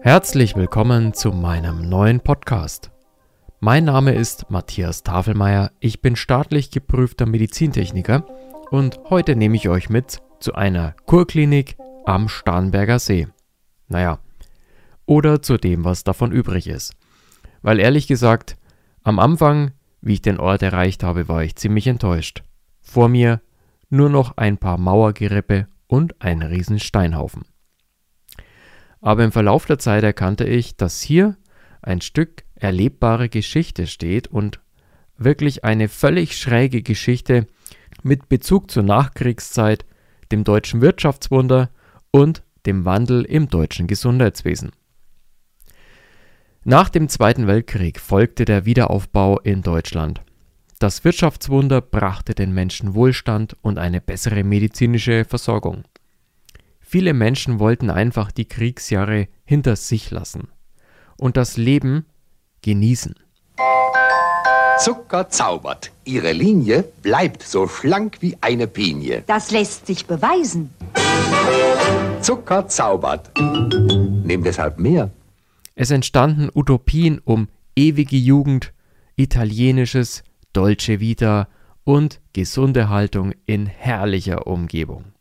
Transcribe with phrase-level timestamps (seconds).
[0.00, 2.90] Herzlich willkommen zu meinem neuen Podcast.
[3.60, 8.26] Mein Name ist Matthias Tafelmeier, ich bin staatlich geprüfter Medizintechniker
[8.70, 13.28] und heute nehme ich euch mit zu einer Kurklinik am Starnberger See.
[13.88, 14.18] Naja,
[15.06, 16.94] oder zu dem, was davon übrig ist.
[17.62, 18.56] Weil ehrlich gesagt,
[19.02, 22.42] am Anfang, wie ich den Ort erreicht habe, war ich ziemlich enttäuscht.
[22.80, 23.40] Vor mir
[23.88, 27.44] nur noch ein paar Mauergerippe und ein riesen Steinhaufen.
[29.02, 31.36] Aber im Verlauf der Zeit erkannte ich, dass hier
[31.82, 34.60] ein Stück erlebbare Geschichte steht und
[35.18, 37.46] wirklich eine völlig schräge Geschichte
[38.02, 39.84] mit Bezug zur Nachkriegszeit,
[40.30, 41.70] dem deutschen Wirtschaftswunder
[42.12, 44.70] und dem Wandel im deutschen Gesundheitswesen.
[46.64, 50.22] Nach dem Zweiten Weltkrieg folgte der Wiederaufbau in Deutschland.
[50.78, 55.82] Das Wirtschaftswunder brachte den Menschen Wohlstand und eine bessere medizinische Versorgung.
[56.92, 60.48] Viele Menschen wollten einfach die Kriegsjahre hinter sich lassen
[61.16, 62.04] und das Leben
[62.60, 63.14] genießen.
[64.78, 65.90] Zucker zaubert.
[66.04, 69.24] Ihre Linie bleibt so schlank wie eine Pinie.
[69.26, 70.68] Das lässt sich beweisen.
[72.20, 73.30] Zucker zaubert.
[73.38, 75.10] Nehm deshalb mehr.
[75.74, 78.74] Es entstanden Utopien um ewige Jugend,
[79.16, 81.48] italienisches Dolce Vita
[81.84, 85.11] und gesunde Haltung in herrlicher Umgebung.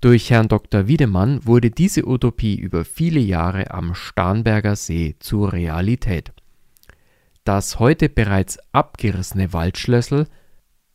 [0.00, 0.88] Durch Herrn Dr.
[0.88, 6.32] Wiedemann wurde diese Utopie über viele Jahre am Starnberger See zur Realität.
[7.44, 10.26] Das heute bereits abgerissene Waldschlössel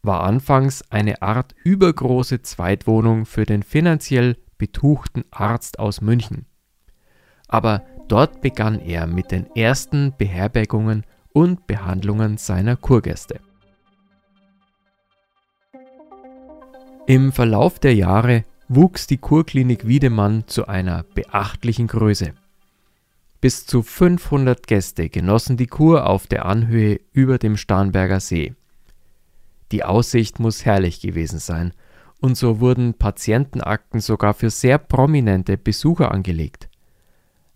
[0.02, 6.48] war anfangs eine Art übergroße Zweitwohnung für den finanziell betuchten Arzt aus München.
[7.48, 13.40] Aber dort begann er mit den ersten Beherbergungen und Behandlungen seiner Kurgäste.
[17.06, 22.34] Im Verlauf der Jahre wuchs die Kurklinik Wiedemann zu einer beachtlichen Größe.
[23.42, 28.56] Bis zu 500 Gäste genossen die Kur auf der Anhöhe über dem Starnberger See.
[29.72, 31.74] Die Aussicht muss herrlich gewesen sein,
[32.22, 36.70] und so wurden Patientenakten sogar für sehr prominente Besucher angelegt.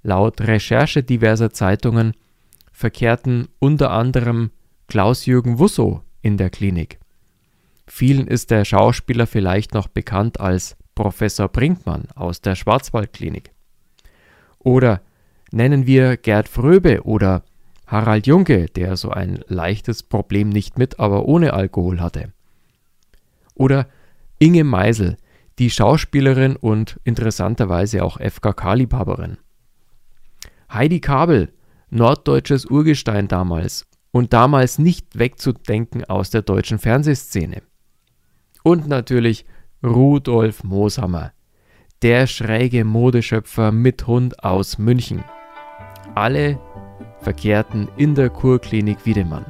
[0.03, 2.13] Laut Recherche diverser Zeitungen
[2.71, 4.51] verkehrten unter anderem
[4.87, 6.99] Klaus-Jürgen Wussow in der Klinik.
[7.87, 13.51] Vielen ist der Schauspieler vielleicht noch bekannt als Professor Brinkmann aus der Schwarzwaldklinik.
[14.57, 15.01] Oder
[15.49, 17.43] nennen wir Gerd Fröbe oder
[17.87, 22.33] Harald Junke, der so ein leichtes Problem nicht mit, aber ohne Alkohol hatte.
[23.55, 23.87] Oder
[24.39, 25.15] Inge Meisel,
[25.57, 29.37] die Schauspielerin und interessanterweise auch FKK-Liebhaberin.
[30.69, 31.53] Heidi Kabel,
[31.89, 37.61] norddeutsches Urgestein damals und damals nicht wegzudenken aus der deutschen Fernsehszene.
[38.63, 39.45] Und natürlich
[39.81, 41.31] Rudolf Mooshammer,
[42.01, 45.23] der schräge Modeschöpfer mit Hund aus München.
[46.15, 46.59] Alle
[47.21, 49.45] verkehrten in der Kurklinik Wiedemann.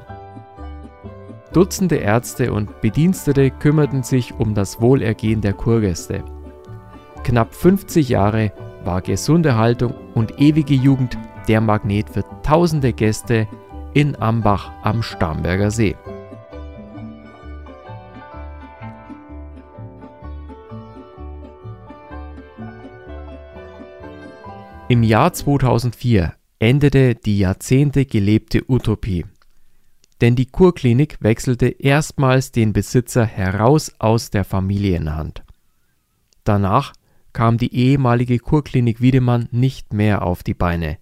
[1.52, 6.24] Dutzende Ärzte und Bedienstete kümmerten sich um das Wohlergehen der Kurgäste.
[7.24, 8.52] Knapp 50 Jahre
[8.84, 11.18] war gesunde Haltung und ewige Jugend
[11.48, 13.48] der Magnet für tausende Gäste
[13.96, 15.96] in Ambach am Starnberger See.
[24.92, 29.24] Im Jahr 2004 endete die Jahrzehnte gelebte Utopie.
[30.20, 35.44] Denn die Kurklinik wechselte erstmals den Besitzer heraus aus der Familienhand.
[36.44, 36.94] Danach
[37.34, 40.98] kam die ehemalige Kurklinik Wiedemann nicht mehr auf die Beine.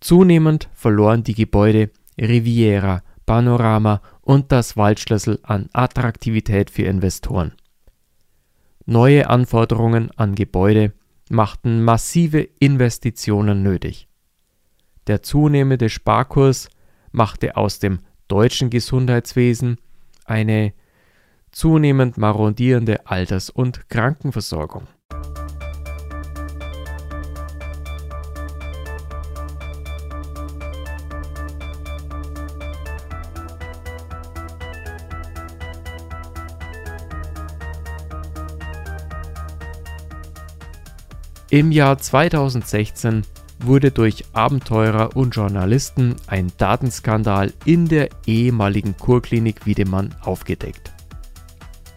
[0.00, 1.90] Zunehmend verloren die Gebäude
[2.20, 7.52] Riviera, Panorama und das Waldschlüssel an Attraktivität für Investoren.
[8.84, 10.92] Neue Anforderungen an Gebäude
[11.30, 14.08] machten massive Investitionen nötig.
[15.06, 16.68] Der zunehmende Sparkurs
[17.12, 19.78] machte aus dem deutschen Gesundheitswesen
[20.24, 20.74] eine
[21.50, 24.86] zunehmend marodierende Alters- und Krankenversorgung.
[41.50, 43.22] Im Jahr 2016
[43.60, 50.92] wurde durch Abenteurer und Journalisten ein Datenskandal in der ehemaligen Kurklinik Wiedemann aufgedeckt.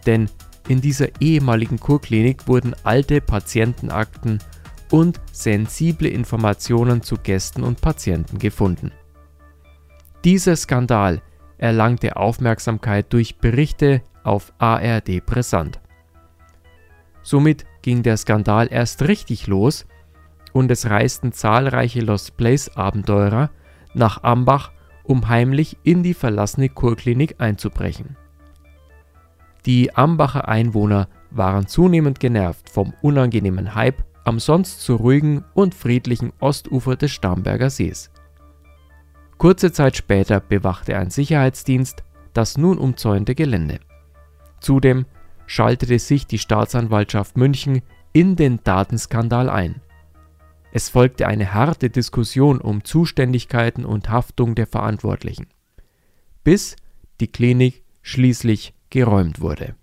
[0.06, 0.30] Denn
[0.68, 4.38] in dieser ehemaligen Kurklinik wurden alte Patientenakten
[4.90, 8.90] und sensible Informationen zu Gästen und Patienten gefunden.
[10.24, 11.20] Dieser Skandal
[11.58, 15.78] erlangte Aufmerksamkeit durch Berichte auf ARD Brisant.
[17.22, 19.86] Somit ging der Skandal erst richtig los,
[20.52, 23.50] und es reisten zahlreiche Lost Place-Abenteurer
[23.94, 24.70] nach Ambach,
[25.02, 28.16] um heimlich in die verlassene Kurklinik einzubrechen.
[29.66, 36.32] Die Ambacher Einwohner waren zunehmend genervt vom unangenehmen Hype am sonst so ruhigen und friedlichen
[36.40, 38.10] Ostufer des Starnberger Sees.
[39.38, 43.80] Kurze Zeit später bewachte ein Sicherheitsdienst das nun umzäunte Gelände.
[44.60, 45.06] Zudem
[45.52, 47.82] schaltete sich die Staatsanwaltschaft München
[48.14, 49.82] in den Datenskandal ein.
[50.72, 55.48] Es folgte eine harte Diskussion um Zuständigkeiten und Haftung der Verantwortlichen,
[56.42, 56.76] bis
[57.20, 59.74] die Klinik schließlich geräumt wurde.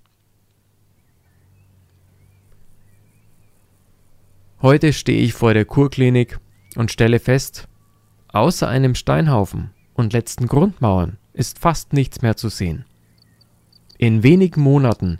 [4.63, 6.39] Heute stehe ich vor der Kurklinik
[6.77, 7.67] und stelle fest,
[8.29, 12.85] außer einem Steinhaufen und letzten Grundmauern ist fast nichts mehr zu sehen.
[13.99, 15.19] In wenigen Monaten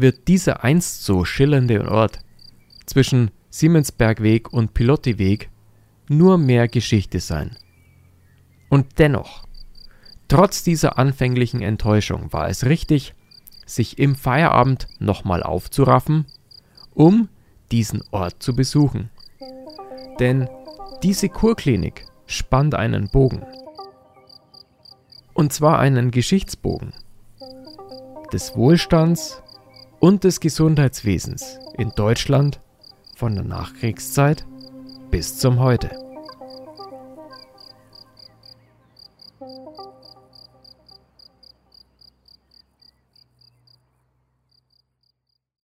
[0.00, 2.20] wird dieser einst so schillernde Ort
[2.86, 5.50] zwischen Siemensbergweg und Pilottiweg
[6.08, 7.56] nur mehr Geschichte sein.
[8.68, 9.44] Und dennoch,
[10.28, 13.14] trotz dieser anfänglichen Enttäuschung war es richtig,
[13.66, 16.26] sich im Feierabend nochmal aufzuraffen,
[16.94, 17.28] um
[17.70, 19.10] diesen Ort zu besuchen.
[20.20, 20.48] Denn
[21.02, 23.44] diese Kurklinik spannt einen Bogen.
[25.34, 26.92] Und zwar einen Geschichtsbogen
[28.32, 29.42] des Wohlstands
[30.00, 32.60] und des Gesundheitswesens in Deutschland
[33.16, 34.46] von der Nachkriegszeit
[35.10, 36.07] bis zum Heute.